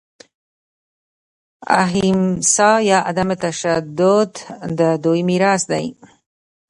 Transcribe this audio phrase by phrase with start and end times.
[1.83, 4.31] اهیمسا یا عدم تشدد
[4.77, 5.85] د دوی میراث دی.